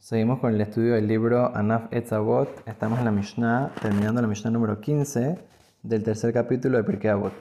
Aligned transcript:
Seguimos 0.00 0.40
con 0.40 0.54
el 0.54 0.60
estudio 0.62 0.94
del 0.94 1.06
libro 1.06 1.54
Anaf 1.54 1.92
Etzavot. 1.92 2.66
Estamos 2.66 2.98
en 3.00 3.04
la 3.04 3.10
Mishnah, 3.10 3.70
terminando 3.82 4.22
la 4.22 4.28
Mishnah 4.28 4.50
número 4.50 4.80
15 4.80 5.38
del 5.82 6.02
tercer 6.02 6.32
capítulo 6.32 6.78
de 6.78 6.84
Pirkei 6.84 7.10
Avot. 7.10 7.34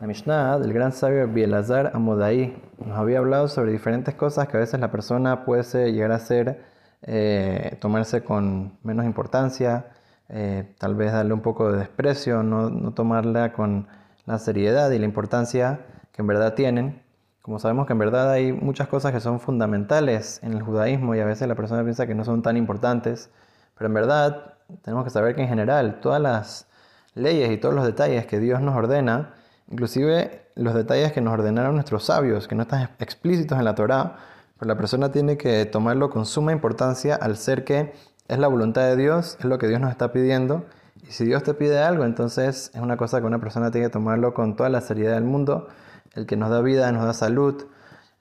La 0.00 0.08
Mishnah 0.08 0.58
del 0.58 0.72
gran 0.72 0.90
sabio 0.90 1.28
Bielazar 1.28 1.92
Amodai 1.94 2.56
nos 2.84 2.98
había 2.98 3.18
hablado 3.18 3.46
sobre 3.46 3.70
diferentes 3.70 4.16
cosas 4.16 4.48
que 4.48 4.56
a 4.56 4.60
veces 4.60 4.80
la 4.80 4.90
persona 4.90 5.44
puede 5.44 5.92
llegar 5.92 6.10
a 6.10 6.18
ser, 6.18 6.60
eh, 7.02 7.78
tomarse 7.80 8.24
con 8.24 8.76
menos 8.82 9.06
importancia, 9.06 9.92
eh, 10.28 10.74
tal 10.76 10.96
vez 10.96 11.12
darle 11.12 11.34
un 11.34 11.40
poco 11.40 11.70
de 11.70 11.78
desprecio, 11.78 12.42
no, 12.42 12.68
no 12.68 12.94
tomarla 12.94 13.52
con 13.52 13.86
la 14.26 14.40
seriedad 14.40 14.90
y 14.90 14.98
la 14.98 15.04
importancia 15.04 15.78
que 16.12 16.22
en 16.22 16.26
verdad 16.26 16.54
tienen. 16.54 17.00
Como 17.42 17.58
sabemos 17.58 17.86
que 17.86 17.94
en 17.94 17.98
verdad 17.98 18.30
hay 18.30 18.52
muchas 18.52 18.88
cosas 18.88 19.12
que 19.12 19.20
son 19.20 19.40
fundamentales 19.40 20.40
en 20.42 20.52
el 20.52 20.62
judaísmo 20.62 21.14
y 21.14 21.20
a 21.20 21.24
veces 21.24 21.48
la 21.48 21.54
persona 21.54 21.82
piensa 21.82 22.06
que 22.06 22.14
no 22.14 22.24
son 22.24 22.42
tan 22.42 22.58
importantes, 22.58 23.30
pero 23.78 23.88
en 23.88 23.94
verdad 23.94 24.54
tenemos 24.82 25.04
que 25.04 25.10
saber 25.10 25.34
que 25.34 25.42
en 25.42 25.48
general 25.48 26.00
todas 26.00 26.20
las 26.20 26.66
leyes 27.14 27.50
y 27.50 27.56
todos 27.56 27.74
los 27.74 27.86
detalles 27.86 28.26
que 28.26 28.38
Dios 28.40 28.60
nos 28.60 28.76
ordena, 28.76 29.34
inclusive 29.70 30.48
los 30.54 30.74
detalles 30.74 31.12
que 31.12 31.22
nos 31.22 31.32
ordenaron 31.32 31.74
nuestros 31.74 32.04
sabios, 32.04 32.46
que 32.46 32.54
no 32.54 32.62
están 32.62 32.90
explícitos 32.98 33.58
en 33.58 33.64
la 33.64 33.74
Torá, 33.74 34.16
pero 34.58 34.68
la 34.68 34.76
persona 34.76 35.10
tiene 35.10 35.38
que 35.38 35.64
tomarlo 35.64 36.10
con 36.10 36.26
suma 36.26 36.52
importancia 36.52 37.14
al 37.14 37.38
ser 37.38 37.64
que 37.64 37.94
es 38.28 38.38
la 38.38 38.48
voluntad 38.48 38.82
de 38.82 38.96
Dios, 38.96 39.38
es 39.38 39.46
lo 39.46 39.58
que 39.58 39.66
Dios 39.66 39.80
nos 39.80 39.90
está 39.90 40.12
pidiendo. 40.12 40.66
Y 41.02 41.12
si 41.12 41.24
Dios 41.24 41.42
te 41.42 41.54
pide 41.54 41.78
algo, 41.78 42.04
entonces 42.04 42.70
es 42.74 42.80
una 42.80 42.98
cosa 42.98 43.20
que 43.20 43.26
una 43.26 43.40
persona 43.40 43.70
tiene 43.70 43.86
que 43.86 43.92
tomarlo 43.92 44.34
con 44.34 44.56
toda 44.56 44.68
la 44.68 44.82
seriedad 44.82 45.14
del 45.14 45.24
mundo 45.24 45.68
el 46.14 46.26
que 46.26 46.36
nos 46.36 46.50
da 46.50 46.60
vida, 46.60 46.90
nos 46.92 47.04
da 47.04 47.12
salud, 47.12 47.66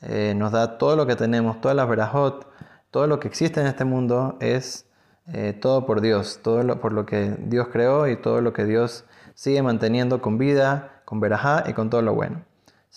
eh, 0.02 0.34
nos 0.36 0.52
da 0.52 0.78
todo 0.78 0.96
lo 0.96 1.06
que 1.08 1.16
tenemos, 1.16 1.60
todas 1.62 1.76
las 1.76 1.88
verajot, 1.88 2.48
todo 2.92 3.08
lo 3.08 3.20
que 3.20 3.28
existe 3.28 3.62
en 3.62 3.68
este 3.68 3.86
mundo 3.86 4.38
es 4.40 4.86
eh, 5.28 5.54
todo 5.54 5.86
por 5.86 6.02
Dios, 6.02 6.40
todo 6.42 6.64
lo, 6.64 6.80
por 6.80 6.94
lo 6.94 7.06
que 7.06 7.36
Dios 7.40 7.68
creó 7.72 8.08
y 8.08 8.16
todo 8.16 8.42
lo 8.42 8.54
que 8.54 8.66
Dios 8.66 9.06
sigue 9.36 9.62
manteniendo 9.62 10.22
con 10.22 10.38
vida, 10.38 11.02
con 11.06 11.20
verajá 11.20 11.64
y 11.68 11.73
con 11.73 11.90
todo 11.90 12.02
lo 12.02 12.14
bueno. 12.14 12.44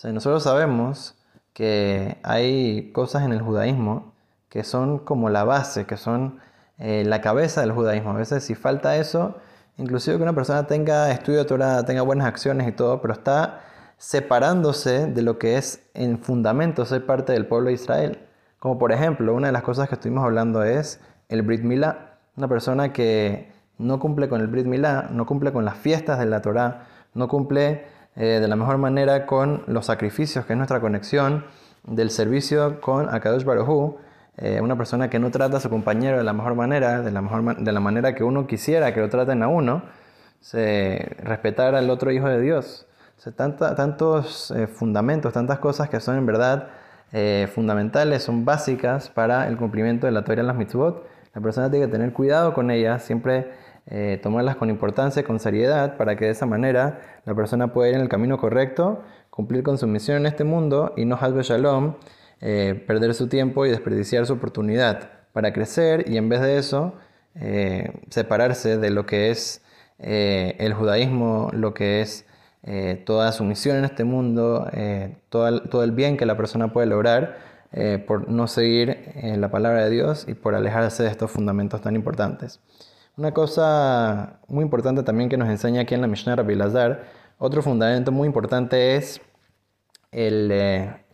nosotros 0.03 0.43
sabemos 0.43 1.15
que 1.53 2.17
hay 2.23 2.91
cosas 2.91 3.23
en 3.23 3.33
el 3.33 3.41
judaísmo 3.41 4.13
que 4.49 4.63
son 4.63 4.99
como 4.99 5.29
la 5.29 5.43
base, 5.43 5.85
que 5.85 5.97
son 5.97 6.39
eh, 6.77 7.03
la 7.05 7.21
cabeza 7.21 7.61
del 7.61 7.71
judaísmo. 7.71 8.11
A 8.11 8.13
veces 8.13 8.43
si 8.43 8.55
falta 8.55 8.97
eso, 8.97 9.37
inclusive 9.77 10.17
que 10.17 10.23
una 10.23 10.33
persona 10.33 10.67
tenga 10.67 11.11
estudio 11.11 11.43
de 11.43 11.83
tenga 11.83 12.01
buenas 12.01 12.27
acciones 12.27 12.67
y 12.67 12.71
todo, 12.71 13.01
pero 13.01 13.13
está 13.13 13.61
separándose 14.03 15.07
de 15.07 15.21
lo 15.21 15.39
que 15.39 15.55
es 15.55 15.81
en 15.93 16.19
fundamento 16.19 16.85
ser 16.85 17.05
parte 17.05 17.31
del 17.31 17.45
pueblo 17.45 17.69
de 17.69 17.75
Israel. 17.75 18.19
Como 18.59 18.77
por 18.77 18.91
ejemplo, 18.91 19.33
una 19.33 19.47
de 19.47 19.53
las 19.53 19.63
cosas 19.63 19.87
que 19.87 19.95
estuvimos 19.95 20.25
hablando 20.25 20.61
es 20.61 20.99
el 21.29 21.41
Brit 21.41 21.61
Milá. 21.61 22.17
Una 22.35 22.49
persona 22.49 22.91
que 22.91 23.49
no 23.77 24.01
cumple 24.01 24.27
con 24.27 24.41
el 24.41 24.47
Brit 24.47 24.65
Milá, 24.65 25.07
no 25.09 25.25
cumple 25.25 25.53
con 25.53 25.63
las 25.63 25.77
fiestas 25.77 26.19
de 26.19 26.25
la 26.25 26.41
Torá, 26.41 26.85
no 27.13 27.29
cumple 27.29 27.85
eh, 28.17 28.39
de 28.41 28.47
la 28.49 28.57
mejor 28.57 28.77
manera 28.77 29.25
con 29.25 29.63
los 29.67 29.85
sacrificios, 29.85 30.45
que 30.45 30.51
es 30.51 30.57
nuestra 30.57 30.81
conexión 30.81 31.45
del 31.85 32.09
servicio 32.09 32.81
con 32.81 33.07
Akadosh 33.07 33.45
Baruj 33.45 33.95
eh, 34.35 34.59
una 34.59 34.75
persona 34.77 35.09
que 35.09 35.19
no 35.19 35.31
trata 35.31 35.57
a 35.57 35.59
su 35.61 35.69
compañero 35.69 36.17
de 36.17 36.25
la 36.25 36.33
mejor 36.33 36.55
manera, 36.55 37.01
de 37.01 37.11
la, 37.11 37.21
mejor 37.21 37.55
de 37.55 37.71
la 37.71 37.79
manera 37.79 38.15
que 38.15 38.25
uno 38.25 38.47
quisiera 38.47 38.93
que 38.93 38.99
lo 38.99 39.07
traten 39.07 39.43
a 39.43 39.47
uno, 39.47 39.83
se, 40.41 41.15
respetar 41.23 41.75
al 41.75 41.89
otro 41.89 42.11
hijo 42.11 42.27
de 42.27 42.41
Dios 42.41 42.85
tantos 43.31 44.51
eh, 44.51 44.67
fundamentos, 44.67 45.33
tantas 45.33 45.59
cosas 45.59 45.89
que 45.89 45.99
son 45.99 46.17
en 46.17 46.25
verdad 46.25 46.67
eh, 47.13 47.47
fundamentales, 47.53 48.23
son 48.23 48.43
básicas 48.43 49.09
para 49.09 49.47
el 49.47 49.57
cumplimiento 49.57 50.07
de 50.07 50.11
la 50.11 50.23
Torah 50.23 50.43
y 50.43 50.45
las 50.45 50.55
mitzvot. 50.55 51.07
La 51.33 51.41
persona 51.41 51.69
tiene 51.69 51.85
que 51.85 51.91
tener 51.91 52.11
cuidado 52.11 52.53
con 52.53 52.69
ellas, 52.69 53.03
siempre 53.03 53.51
eh, 53.87 54.19
tomarlas 54.21 54.55
con 54.55 54.69
importancia, 54.69 55.23
con 55.23 55.39
seriedad, 55.39 55.97
para 55.97 56.15
que 56.15 56.25
de 56.25 56.31
esa 56.31 56.45
manera 56.45 56.99
la 57.25 57.33
persona 57.33 57.71
pueda 57.73 57.89
ir 57.89 57.95
en 57.95 58.01
el 58.01 58.09
camino 58.09 58.37
correcto, 58.37 59.03
cumplir 59.29 59.63
con 59.63 59.77
su 59.77 59.87
misión 59.87 60.17
en 60.17 60.25
este 60.25 60.43
mundo 60.43 60.93
y 60.97 61.05
no 61.05 61.15
hazbe 61.15 61.43
shalom, 61.43 61.95
perder 62.39 63.13
su 63.13 63.29
tiempo 63.29 63.65
y 63.65 63.69
desperdiciar 63.69 64.25
su 64.25 64.33
oportunidad 64.33 65.11
para 65.31 65.53
crecer 65.53 66.09
y 66.09 66.17
en 66.17 66.27
vez 66.27 66.41
de 66.41 66.57
eso 66.57 66.95
separarse 68.09 68.77
de 68.77 68.89
lo 68.89 69.05
que 69.05 69.31
es 69.31 69.63
el 69.97 70.73
judaísmo, 70.73 71.49
lo 71.53 71.73
que 71.73 72.01
es 72.01 72.25
eh, 72.65 73.01
toda 73.05 73.31
su 73.33 73.43
misión 73.43 73.77
en 73.77 73.85
este 73.85 74.05
mundo, 74.05 74.69
eh, 74.71 75.17
todo, 75.29 75.61
todo, 75.63 75.83
el, 75.83 75.91
bien 75.91 76.15
que 76.15 76.25
la 76.25 76.37
persona 76.37 76.71
puede 76.71 76.87
lograr 76.87 77.37
eh, 77.73 78.03
por 78.05 78.29
no 78.29 78.47
seguir 78.47 79.11
la 79.37 79.51
palabra 79.51 79.83
de 79.83 79.89
Dios 79.89 80.25
y 80.27 80.33
por 80.33 80.55
alejarse 80.55 81.03
de 81.03 81.09
estos 81.09 81.29
fundamentos 81.29 81.81
tan 81.81 81.95
importantes. 81.95 82.61
Una 83.17 83.31
cosa 83.33 84.39
muy 84.47 84.63
importante 84.63 85.03
también 85.03 85.29
que 85.29 85.37
nos 85.37 85.49
enseña 85.49 85.81
aquí 85.81 85.93
en 85.93 86.01
la 86.01 86.07
Mishnah 86.07 86.37
Rabbi 86.37 86.55
Lazar, 86.55 87.03
otro 87.37 87.61
fundamento 87.61 88.11
muy 88.11 88.27
importante 88.27 88.95
es 88.95 89.19
el 90.11 90.49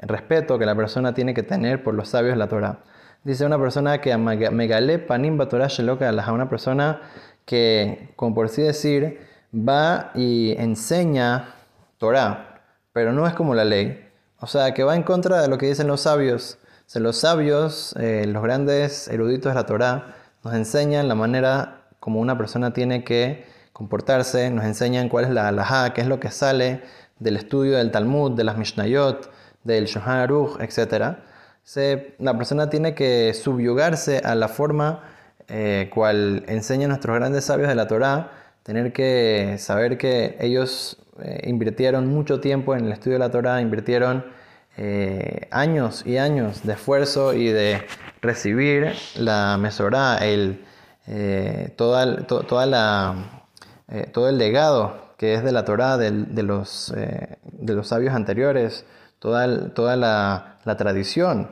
respeto 0.01 0.59
que 0.59 0.65
la 0.65 0.75
persona 0.75 1.13
tiene 1.13 1.33
que 1.33 1.43
tener 1.43 1.83
por 1.83 1.93
los 1.95 2.09
sabios 2.09 2.33
de 2.33 2.37
la 2.37 2.47
Torah. 2.47 2.83
Dice 3.23 3.45
una 3.45 3.57
persona 3.57 3.99
que 3.99 4.15
megale 4.17 4.99
panim 4.99 5.39
una 5.39 6.49
persona 6.49 7.01
que, 7.45 8.13
como 8.15 8.35
por 8.35 8.45
así 8.45 8.61
decir, 8.61 9.19
va 9.53 10.11
y 10.15 10.55
enseña 10.57 11.55
Torah, 11.97 12.61
pero 12.93 13.13
no 13.13 13.27
es 13.27 13.33
como 13.33 13.55
la 13.55 13.65
ley. 13.65 14.05
O 14.39 14.47
sea, 14.47 14.73
que 14.73 14.83
va 14.83 14.95
en 14.95 15.03
contra 15.03 15.41
de 15.41 15.47
lo 15.47 15.57
que 15.57 15.67
dicen 15.67 15.87
los 15.87 16.01
sabios. 16.01 16.57
los 16.95 17.17
sabios, 17.17 17.95
eh, 17.99 18.25
los 18.27 18.41
grandes 18.41 19.07
eruditos 19.07 19.51
de 19.51 19.55
la 19.55 19.65
Torah, 19.65 20.15
nos 20.43 20.53
enseñan 20.53 21.07
la 21.07 21.15
manera 21.15 21.81
como 21.99 22.19
una 22.19 22.37
persona 22.37 22.73
tiene 22.73 23.03
que 23.03 23.45
comportarse, 23.73 24.49
nos 24.49 24.65
enseñan 24.65 25.09
cuál 25.09 25.25
es 25.25 25.31
la 25.31 25.47
halajá, 25.47 25.93
qué 25.93 26.01
es 26.01 26.07
lo 26.07 26.19
que 26.19 26.31
sale 26.31 26.81
del 27.19 27.35
estudio 27.35 27.77
del 27.77 27.91
Talmud, 27.91 28.31
de 28.31 28.43
las 28.43 28.57
Mishnayot, 28.57 29.29
del 29.63 29.85
Shohan 29.85 30.17
Aruch, 30.19 30.59
etc. 30.61 31.17
la 32.19 32.37
persona 32.37 32.69
tiene 32.69 32.95
que 32.95 33.33
subyugarse 33.33 34.19
a 34.19 34.35
la 34.35 34.47
forma 34.47 35.03
eh, 35.47 35.89
cual 35.93 36.43
enseñan 36.47 36.89
nuestros 36.89 37.15
grandes 37.15 37.45
sabios 37.45 37.67
de 37.67 37.75
la 37.75 37.87
Torah 37.87 38.38
tener 38.63 38.93
que 38.93 39.55
saber 39.57 39.97
que 39.97 40.37
ellos 40.39 40.97
eh, 41.21 41.41
invirtieron 41.47 42.07
mucho 42.07 42.39
tiempo 42.39 42.75
en 42.75 42.85
el 42.85 42.91
estudio 42.93 43.13
de 43.13 43.19
la 43.19 43.31
Torah, 43.31 43.61
invirtieron 43.61 44.25
eh, 44.77 45.47
años 45.51 46.05
y 46.05 46.17
años 46.17 46.63
de 46.63 46.73
esfuerzo 46.73 47.33
y 47.33 47.47
de 47.47 47.81
recibir 48.21 48.93
la 49.15 49.57
mesorá, 49.57 50.17
el, 50.19 50.63
eh, 51.07 51.73
toda, 51.75 52.05
la, 52.65 53.15
todo 54.13 54.29
el 54.29 54.37
legado 54.37 55.09
que 55.17 55.33
es 55.33 55.43
de 55.43 55.51
la 55.51 55.65
Torah, 55.65 55.97
de, 55.97 56.43
los, 56.43 56.93
de 56.95 57.73
los 57.73 57.87
sabios 57.89 58.15
anteriores, 58.15 58.85
toda, 59.19 59.73
toda 59.73 59.97
la, 59.97 60.59
la 60.63 60.77
tradición. 60.77 61.51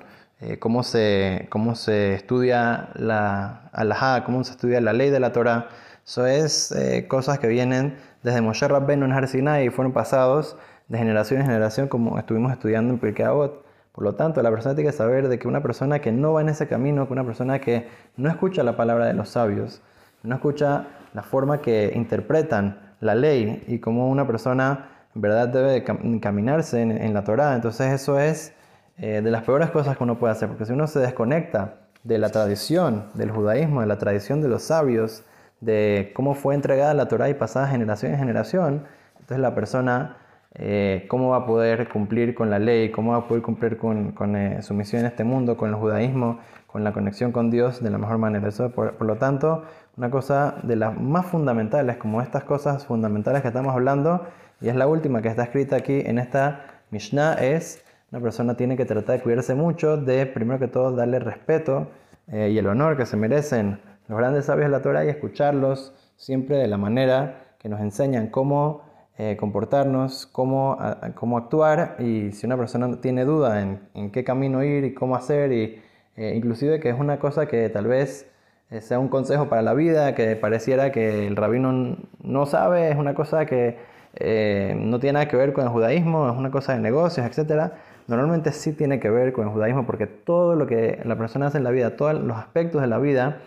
cómo, 0.59 0.83
se, 0.83 1.47
cómo 1.49 1.75
se 1.75 2.13
estudia 2.13 2.89
la 2.95 3.69
alajá, 3.73 4.23
cómo 4.23 4.45
se 4.45 4.51
estudia 4.51 4.79
la 4.79 4.93
ley 4.93 5.09
de 5.09 5.19
la 5.19 5.33
Torah, 5.33 5.67
eso 6.07 6.25
es 6.25 6.71
eh, 6.71 7.05
cosas 7.09 7.37
que 7.37 7.49
vienen 7.49 7.97
desde 8.23 8.39
Moshe 8.39 8.65
Rabbeinu 8.65 9.03
en 9.03 9.11
Har 9.11 9.25
y 9.61 9.69
fueron 9.69 9.91
pasados 9.91 10.55
de 10.87 10.97
generación 10.97 11.41
en 11.41 11.47
generación 11.47 11.89
como 11.89 12.17
estuvimos 12.17 12.53
estudiando 12.53 12.93
en 12.93 12.99
Pirkei. 12.99 13.25
Por 13.25 14.03
lo 14.05 14.15
tanto, 14.15 14.41
la 14.41 14.49
persona 14.49 14.73
tiene 14.73 14.89
que 14.89 14.95
saber 14.95 15.27
de 15.27 15.37
que 15.37 15.49
una 15.49 15.61
persona 15.61 15.99
que 15.99 16.13
no 16.13 16.31
va 16.31 16.39
en 16.39 16.47
ese 16.47 16.65
camino, 16.65 17.07
que 17.07 17.13
una 17.13 17.25
persona 17.25 17.59
que 17.59 17.89
no 18.15 18.29
escucha 18.29 18.63
la 18.63 18.77
palabra 18.77 19.05
de 19.05 19.15
los 19.15 19.27
sabios, 19.27 19.81
no 20.23 20.35
escucha 20.35 20.87
la 21.13 21.23
forma 21.23 21.61
que 21.61 21.91
interpretan 21.93 22.95
la 23.01 23.13
ley 23.13 23.65
y 23.67 23.79
cómo 23.79 24.09
una 24.09 24.25
persona 24.25 24.87
en 25.13 25.19
verdad 25.19 25.49
debe 25.49 25.83
caminarse 26.21 26.83
en, 26.83 27.13
la 27.13 27.25
Torah. 27.25 27.53
Entonces 27.53 27.91
eso 27.91 28.17
es 28.17 28.53
eh, 28.97 29.19
de 29.21 29.29
las 29.29 29.43
peores 29.43 29.71
cosas 29.71 29.97
que 29.97 30.03
uno 30.05 30.17
puede 30.17 30.31
hacer, 30.31 30.47
porque 30.47 30.65
si 30.65 30.71
uno 30.71 30.87
se 30.87 30.99
desconecta 30.99 31.79
de 32.05 32.17
la 32.17 32.29
tradición 32.29 33.07
del 33.13 33.29
judaísmo, 33.31 33.81
de 33.81 33.87
la 33.87 33.97
tradición 33.97 34.39
de 34.39 34.47
los 34.47 34.63
sabios, 34.63 35.25
de 35.61 36.11
cómo 36.15 36.35
fue 36.35 36.55
entregada 36.55 36.93
la 36.93 37.07
Torah 37.07 37.29
y 37.29 37.33
pasada 37.33 37.67
generación 37.67 38.13
en 38.13 38.19
generación, 38.19 38.83
entonces 39.13 39.39
la 39.39 39.55
persona, 39.55 40.17
eh, 40.53 41.05
cómo 41.09 41.29
va 41.29 41.37
a 41.37 41.45
poder 41.45 41.89
cumplir 41.89 42.35
con 42.35 42.49
la 42.49 42.59
ley, 42.59 42.91
cómo 42.91 43.11
va 43.11 43.17
a 43.17 43.27
poder 43.27 43.43
cumplir 43.43 43.77
con, 43.77 44.35
eh, 44.35 44.61
su 44.61 44.73
misión 44.73 45.01
en 45.01 45.07
este 45.07 45.23
mundo, 45.23 45.57
con 45.57 45.69
el 45.69 45.75
judaísmo, 45.75 46.39
con 46.67 46.83
la 46.83 46.93
conexión 46.93 47.31
con 47.31 47.49
Dios 47.49 47.81
de 47.81 47.89
la 47.89 47.97
mejor 47.97 48.17
manera. 48.17 48.47
Eso, 48.47 48.71
por, 48.71 48.95
por, 48.95 49.07
lo 49.07 49.17
tanto, 49.17 49.63
una 49.97 50.09
cosa 50.09 50.55
de 50.63 50.75
las 50.75 50.99
más 50.99 51.25
fundamentales, 51.25 51.97
como 51.97 52.21
estas 52.21 52.43
cosas 52.43 52.85
fundamentales 52.85 53.41
que 53.41 53.47
estamos 53.47 53.73
hablando, 53.73 54.25
y 54.61 54.69
es 54.69 54.75
la 54.75 54.87
última 54.87 55.21
que 55.21 55.27
está 55.27 55.43
escrita 55.43 55.75
aquí 55.75 56.01
en 56.05 56.19
esta 56.19 56.61
Mishnah, 56.91 57.33
es 57.33 57.83
una 58.11 58.21
persona 58.21 58.55
tiene 58.55 58.77
que 58.77 58.85
tratar 58.85 59.17
de 59.17 59.21
cuidarse 59.21 59.53
mucho 59.53 59.97
de, 59.97 60.25
primero 60.25 60.59
que 60.59 60.67
todo, 60.67 60.95
darle 60.95 61.19
respeto 61.19 61.89
eh, 62.27 62.49
y 62.51 62.57
el 62.57 62.67
honor 62.67 62.95
que 62.95 63.05
se 63.05 63.17
merecen 63.17 63.81
los 64.07 64.17
grandes 64.17 64.45
sabios 64.45 64.67
de 64.67 64.71
la 64.71 64.81
Torah 64.81 65.05
y 65.05 65.09
escucharlos 65.09 65.93
siempre 66.15 66.57
de 66.57 66.67
la 66.67 66.77
manera 66.77 67.55
que 67.59 67.69
nos 67.69 67.81
enseñan 67.81 68.27
cómo 68.27 68.81
eh, 69.17 69.35
comportarnos, 69.37 70.27
cómo, 70.27 70.77
cómo, 71.15 71.37
actuar 71.37 71.95
y 71.99 72.31
si 72.33 72.45
una 72.45 72.55
persona 72.55 73.01
tiene 73.01 73.25
duda 73.25 73.61
en, 73.61 73.79
en, 73.95 74.11
qué 74.11 74.23
camino 74.23 74.63
ir 74.63 74.83
y 74.83 74.93
cómo 74.93 75.15
hacer 75.15 75.51
y 75.51 75.81
eh, 76.17 76.33
inclusive 76.35 76.79
que 76.79 76.89
es 76.89 76.99
una 76.99 77.19
cosa 77.19 77.45
que 77.45 77.69
tal 77.69 77.87
vez 77.87 78.29
eh, 78.69 78.81
sea 78.81 78.99
un 78.99 79.07
consejo 79.07 79.47
para 79.47 79.61
la 79.61 79.73
vida, 79.73 80.13
que 80.15 80.35
pareciera 80.35 80.91
que 80.91 81.27
el 81.27 81.35
rabino 81.35 81.97
no 82.21 82.45
sabe, 82.45 82.89
es 82.89 82.97
una 82.97 83.13
cosa 83.13 83.45
que 83.45 83.77
eh, 84.15 84.75
no 84.77 84.99
tiene 84.99 85.13
nada 85.13 85.27
que 85.27 85.37
ver 85.37 85.53
con 85.53 85.63
el 85.63 85.69
judaísmo, 85.69 86.29
es 86.29 86.35
una 86.35 86.51
cosa 86.51 86.73
de 86.73 86.79
negocios, 86.79 87.25
etc. 87.25 87.71
Normalmente 88.07 88.51
sí 88.51 88.73
tiene 88.73 88.99
que 88.99 89.09
ver 89.09 89.31
con 89.31 89.45
el 89.47 89.53
judaísmo 89.53 89.85
porque 89.85 90.07
todo 90.07 90.55
lo 90.55 90.67
que 90.67 90.99
la 91.05 91.15
persona 91.17 91.47
hace 91.47 91.59
en 91.59 91.63
la 91.63 91.71
vida, 91.71 91.95
todos 91.95 92.15
los 92.15 92.35
aspectos 92.37 92.81
de 92.81 92.87
la 92.87 92.97
vida, 92.97 93.37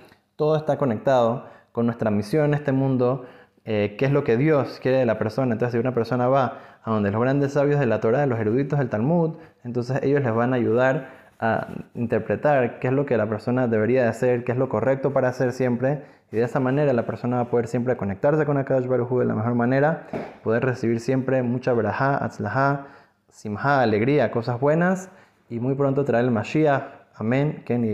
todo 0.40 0.56
está 0.56 0.78
conectado 0.78 1.44
con 1.70 1.84
nuestra 1.84 2.10
misión 2.10 2.46
en 2.46 2.54
este 2.54 2.72
mundo, 2.72 3.26
qué 3.62 3.98
es 4.00 4.10
lo 4.10 4.24
que 4.24 4.38
Dios 4.38 4.80
quiere 4.80 4.96
de 4.96 5.04
la 5.04 5.18
persona. 5.18 5.52
Entonces, 5.52 5.74
si 5.74 5.78
una 5.78 5.92
persona 5.92 6.28
va 6.28 6.54
a 6.82 6.90
donde 6.90 7.10
los 7.10 7.20
grandes 7.20 7.52
sabios 7.52 7.78
de 7.78 7.84
la 7.84 8.00
Torah, 8.00 8.24
los 8.24 8.40
eruditos 8.40 8.78
del 8.78 8.88
Talmud, 8.88 9.34
entonces 9.64 10.02
ellos 10.02 10.22
les 10.22 10.34
van 10.34 10.54
a 10.54 10.56
ayudar 10.56 11.08
a 11.40 11.68
interpretar 11.94 12.78
qué 12.78 12.88
es 12.88 12.94
lo 12.94 13.04
que 13.04 13.18
la 13.18 13.28
persona 13.28 13.68
debería 13.68 14.00
de 14.02 14.08
hacer, 14.08 14.44
qué 14.44 14.52
es 14.52 14.58
lo 14.58 14.70
correcto 14.70 15.12
para 15.12 15.28
hacer 15.28 15.52
siempre, 15.52 16.04
y 16.32 16.38
de 16.38 16.44
esa 16.44 16.58
manera 16.58 16.90
la 16.94 17.04
persona 17.04 17.36
va 17.36 17.42
a 17.42 17.50
poder 17.50 17.66
siempre 17.66 17.98
conectarse 17.98 18.46
con 18.46 18.56
Akadosh 18.56 18.86
Baruj 18.86 19.18
de 19.18 19.26
la 19.26 19.34
mejor 19.34 19.54
manera, 19.54 20.06
poder 20.42 20.64
recibir 20.64 21.00
siempre 21.00 21.42
mucha 21.42 21.74
verajá, 21.74 22.16
atzlajá, 22.24 22.86
simha, 23.28 23.82
alegría, 23.82 24.30
cosas 24.30 24.58
buenas, 24.58 25.10
y 25.50 25.60
muy 25.60 25.74
pronto 25.74 26.06
traer 26.06 26.24
el 26.24 26.30
Mashiach. 26.30 26.84
Amén, 27.14 27.62
Ken 27.66 27.84
y 27.84 27.90